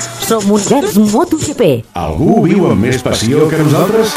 Som 0.00 0.50
Univers 0.50 0.96
MotoGP. 0.96 1.72
Algú 1.98 2.44
viu 2.46 2.70
amb 2.70 2.88
més 2.88 3.02
passió 3.02 3.48
que 3.50 3.60
nosaltres? 3.64 4.14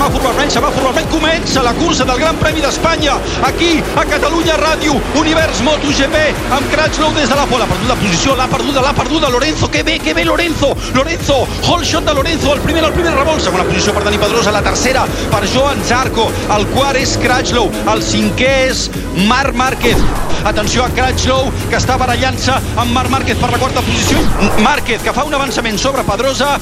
semàfor 0.00 0.22
vermell, 0.22 0.50
semàfor 0.54 0.84
vermell, 0.86 1.08
comença 1.12 1.62
la 1.62 1.72
cursa 1.76 2.06
del 2.08 2.20
Gran 2.22 2.38
Premi 2.40 2.62
d'Espanya, 2.64 3.18
aquí, 3.44 3.82
a 4.00 4.04
Catalunya 4.08 4.54
Ràdio, 4.56 4.94
Univers 5.20 5.60
MotoGP, 5.66 6.16
amb 6.56 6.70
Cratchlow 6.72 7.12
des 7.18 7.28
de 7.28 7.36
la 7.36 7.44
pola, 7.50 7.66
perduda 7.68 7.98
posició, 8.00 8.36
l'ha 8.38 8.46
perduda, 8.48 8.80
l'ha 8.80 8.94
perduda, 8.96 9.28
Lorenzo, 9.28 9.68
que 9.68 9.82
bé, 9.82 9.98
que 9.98 10.14
bé, 10.14 10.24
Lorenzo, 10.24 10.72
Lorenzo, 10.94 11.42
whole 11.66 11.84
shot 11.84 12.08
de 12.08 12.14
Lorenzo, 12.14 12.54
el 12.54 12.64
primer, 12.64 12.84
el 12.84 12.96
primer 12.96 13.12
revolt, 13.18 13.44
segona 13.44 13.66
posició 13.68 13.92
per 13.92 14.06
Dani 14.06 14.22
Pedrosa, 14.22 14.54
la 14.56 14.64
tercera 14.64 15.04
per 15.30 15.44
Joan 15.52 15.84
Zarco, 15.84 16.30
el 16.56 16.66
quart 16.72 17.02
és 17.02 17.18
Cratchlow, 17.20 17.68
el 17.92 18.04
cinquè 18.06 18.52
és 18.70 18.88
Marc 19.28 19.58
Márquez, 19.58 20.00
atenció 20.44 20.84
a 20.84 20.90
Cratchlow, 20.94 21.50
que 21.68 21.78
està 21.78 21.96
barallant-se 22.00 22.56
amb 22.80 22.92
Marc 22.94 23.10
Márquez 23.10 23.38
per 23.40 23.50
la 23.50 23.58
quarta 23.58 23.82
posició, 23.82 24.20
Márquez, 24.62 25.02
que 25.02 25.12
fa 25.12 25.24
un 25.26 25.34
avançament 25.34 25.78
sobre 25.78 26.04
Pedrosa, 26.06 26.54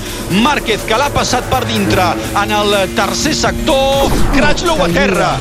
Márquez, 0.42 0.82
que 0.88 0.96
l'ha 0.98 1.10
passat 1.14 1.44
per 1.52 1.64
dintre 1.68 2.06
en 2.40 2.54
el 2.56 2.74
tercer 2.96 3.34
sector, 3.36 4.08
Cratchlow 4.34 4.82
a 4.84 4.88
terra, 4.94 5.34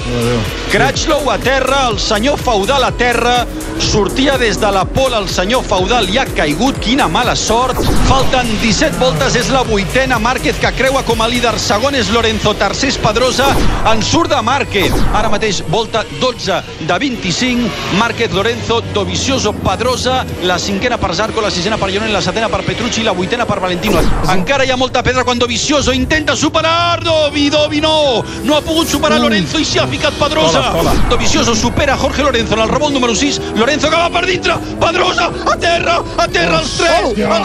Cratchlow 0.71 1.31
a 1.31 1.37
terra, 1.39 1.87
el 1.89 1.99
senyor 1.99 2.37
Feudal 2.37 2.83
a 2.83 2.91
terra, 2.91 3.37
sortia 3.79 4.37
des 4.37 4.59
de 4.59 4.71
la 4.73 4.83
pola 4.85 5.19
el 5.21 5.29
senyor 5.29 5.63
Feudal 5.63 6.09
i 6.11 6.17
ha 6.19 6.25
caigut, 6.37 6.77
quina 6.83 7.07
mala 7.07 7.35
sort, 7.39 7.79
falten 8.09 8.49
17 8.61 8.99
voltes, 8.99 9.37
és 9.39 9.51
la 9.53 9.63
vuitena, 9.67 10.19
Márquez 10.19 10.59
que 10.59 10.73
creua 10.75 11.03
com 11.07 11.21
a 11.21 11.29
líder, 11.31 11.55
segon 11.61 11.95
és 11.95 12.11
Lorenzo, 12.13 12.53
tercer 12.59 12.91
és 12.91 12.99
Pedrosa, 13.01 13.47
en 13.91 14.03
surt 14.03 14.33
de 14.33 14.41
Márquez, 14.43 14.93
ara 15.15 15.31
mateix 15.33 15.63
volta 15.71 16.03
12 16.19 16.61
de 16.83 16.99
25, 17.07 17.71
Márquez, 17.97 18.26
Lorenzo, 18.31 18.81
Dovizioso, 18.93 19.53
Pedrosa, 19.53 20.25
la 20.41 20.57
cinquena 20.57 20.97
per 20.97 21.13
Zarco, 21.13 21.41
la 21.41 21.49
sisena 21.49 21.77
per 21.77 21.89
Lloren, 21.89 22.11
la 22.11 22.21
setena 22.21 22.49
per 22.49 22.63
Petrucci, 22.63 23.03
la 23.03 23.11
vuitena 23.11 23.45
per 23.45 23.59
Valentino. 23.59 24.01
Encara 24.29 24.63
hi 24.63 24.71
ha 24.71 24.75
molta 24.75 25.01
pedra 25.01 25.23
quan 25.23 25.37
Dovizioso 25.37 25.91
intenta 25.91 26.35
superar, 26.35 27.01
Dovi, 27.03 27.49
Dovi 27.49 27.79
no, 27.79 28.23
no 28.43 28.55
ha 28.55 28.61
pogut 28.61 28.87
superar 28.87 29.19
Lorenzo 29.19 29.57
i 29.57 29.65
s'hi 29.65 29.79
ha 29.79 29.87
ficat 29.87 30.13
Pedrosa. 30.19 30.73
Dovizioso 31.09 31.53
supera 31.55 31.97
Jorge 31.97 32.23
Lorenzo 32.23 32.53
en 32.53 32.61
el 32.61 32.69
revolt 32.69 32.93
número 32.93 33.15
6, 33.15 33.41
Lorenzo 33.55 33.89
que 33.89 33.95
va 33.95 34.09
per 34.09 34.25
dintre, 34.25 34.57
Pedrosa 34.79 35.31
a 35.45 35.57
terra, 35.57 36.01
a 36.17 36.27
terra 36.27 36.59
els 36.59 36.77
tres, 36.77 37.03
els 37.03 37.15
terra, 37.15 37.39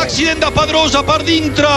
accident 0.00 0.40
de 0.40 0.48
Pedrosa 0.54 1.02
per 1.04 1.20
dintre, 1.26 1.68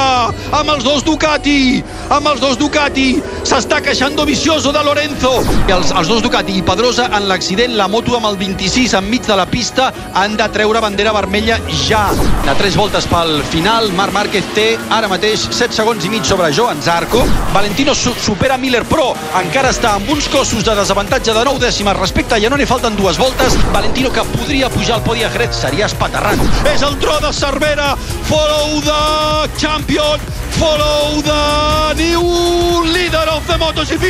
amb 0.55 0.71
els 0.73 0.83
dos 0.85 1.03
Ducati, 1.03 1.83
amb 2.13 2.27
els 2.31 2.39
dos 2.41 2.57
Ducati, 2.59 3.07
s'està 3.43 3.81
queixant 3.83 4.15
Dovizioso 4.15 4.71
de 4.73 4.83
Lorenzo, 4.85 5.33
i 5.67 5.75
els, 5.75 5.91
els 5.91 6.09
dos 6.09 6.23
Ducati 6.23 6.55
i 6.59 6.63
Pedrosa 6.65 7.09
en 7.17 7.27
l'accident, 7.29 7.75
la 7.77 7.89
moto 7.91 8.15
amb 8.17 8.29
el 8.31 8.37
26 8.39 8.95
enmig 8.99 9.27
de 9.27 9.37
la 9.37 9.45
pista, 9.49 9.89
han 10.19 10.37
de 10.39 10.47
treure 10.55 10.81
bandera 10.83 11.13
vermella 11.15 11.59
ja. 11.83 12.05
De 12.45 12.55
tres 12.59 12.77
voltes 12.79 13.07
pel 13.11 13.41
final, 13.51 13.91
Marc 13.97 14.15
Márquez 14.15 14.47
té 14.55 14.67
ara 14.93 15.09
mateix 15.11 15.45
7 15.49 15.75
segons 15.75 16.05
i 16.07 16.11
mig 16.13 16.27
sobre 16.27 16.51
Joan 16.55 16.81
Zarco, 16.83 17.23
Valentino 17.53 17.95
su 17.95 18.13
supera 18.23 18.57
Miller, 18.57 18.83
però 18.87 19.09
encara 19.41 19.73
està 19.73 19.95
amb 19.97 20.09
uns 20.13 20.29
cossos 20.31 20.63
de 20.63 20.77
desavantatge 20.79 21.35
de 21.35 21.45
9 21.49 21.63
dècimes 21.63 21.99
respecte, 21.99 22.39
ja 22.39 22.51
no 22.51 22.59
n'hi 22.59 22.69
falten 22.69 22.95
dues 22.99 23.19
voltes, 23.19 23.57
Valentino 23.73 24.11
que 24.13 24.25
podria 24.35 24.71
pujar 24.73 24.99
al 24.99 25.05
podi 25.05 25.27
a 25.27 25.31
Jerez, 25.33 25.55
seria 25.59 25.89
espaterrant. 25.89 26.41
És 26.73 26.83
el 26.85 26.97
tro 27.01 27.19
de 27.23 27.33
Cervera, 27.33 27.93
follow 28.23 28.81
the 28.81 29.49
champion, 29.57 30.19
follow 30.59 31.21
the 31.21 31.93
new 31.95 32.83
leader 32.91 33.25
of 33.29 33.45
the 33.47 33.57
MotoGP. 33.57 34.05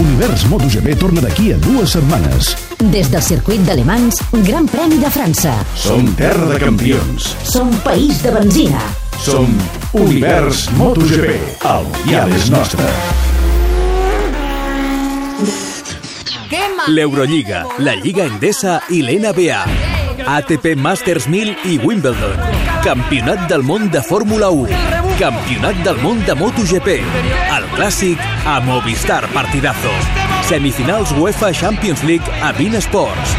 Univers 0.00 0.44
MotoGP 0.48 0.96
torna 0.98 1.20
d'aquí 1.20 1.52
a 1.52 1.56
dues 1.58 1.94
setmanes. 1.96 2.54
Des 2.92 3.10
del 3.10 3.22
circuit 3.22 3.64
d'Alemans, 3.66 4.20
Gran 4.46 4.68
Premi 4.70 5.00
de 5.02 5.10
França. 5.10 5.54
Som 5.76 6.14
terra 6.16 6.46
de 6.52 6.60
campions. 6.62 7.34
Som 7.44 7.72
país 7.84 8.22
de 8.22 8.32
benzina. 8.36 8.84
Som 9.20 9.50
Univers 9.92 10.70
MotoGP. 10.78 11.34
El 11.64 11.90
mundial 11.90 12.32
és 12.38 12.48
nostre. 12.52 13.29
L'Eurolliga, 16.88 17.66
la 17.78 17.94
Lliga 17.94 18.24
Endesa 18.24 18.80
i 18.88 19.02
l'NBA. 19.02 19.60
ATP 20.26 20.74
Masters 20.76 21.26
1000 21.28 21.56
i 21.64 21.78
Wimbledon. 21.78 22.36
Campionat 22.84 23.46
del 23.50 23.62
món 23.62 23.90
de 23.92 24.02
Fórmula 24.02 24.50
1. 24.50 24.68
Campionat 25.20 25.76
del 25.84 26.00
món 26.02 26.22
de 26.26 26.34
MotoGP. 26.34 26.96
El 27.56 27.68
clàssic 27.76 28.22
a 28.48 28.58
Movistar 28.64 29.22
Partidazo. 29.34 29.92
Semifinals 30.48 31.12
UEFA 31.12 31.52
Champions 31.52 32.02
League 32.08 32.40
a 32.42 32.52
Bean 32.56 32.80
Sports. 32.80 33.36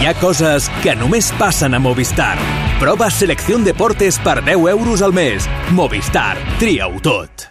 Hi 0.00 0.10
ha 0.10 0.16
coses 0.20 0.68
que 0.82 0.96
només 0.98 1.30
passen 1.38 1.74
a 1.74 1.80
Movistar. 1.80 2.34
Prova 2.82 3.10
Selecció 3.10 3.58
Deportes 3.64 4.18
per 4.24 4.40
10 4.42 4.68
euros 4.74 5.02
al 5.02 5.14
mes. 5.16 5.48
Movistar. 5.70 6.36
Tria-ho 6.58 7.00
tot. 7.00 7.48